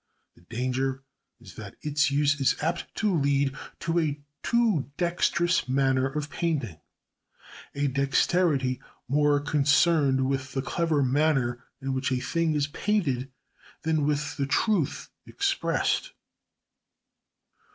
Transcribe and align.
The 0.33 0.41
danger 0.41 1.03
is 1.39 1.53
that 1.57 1.75
its 1.83 2.09
use 2.09 2.41
is 2.41 2.55
apt 2.59 2.85
to 2.95 3.13
lead 3.13 3.55
to 3.81 3.99
a 3.99 4.19
too 4.41 4.91
dexterous 4.97 5.69
manner 5.69 6.07
of 6.07 6.31
painting; 6.31 6.79
a 7.75 7.85
dexterity 7.85 8.81
more 9.07 9.39
concerned 9.39 10.27
with 10.27 10.53
the 10.53 10.63
clever 10.63 11.03
manner 11.03 11.63
in 11.79 11.93
which 11.93 12.11
a 12.11 12.19
thing 12.19 12.55
is 12.55 12.65
painted 12.65 13.31
than 13.83 14.03
with 14.07 14.37
the 14.37 14.47
truth 14.47 15.09
expressed. 15.27 16.13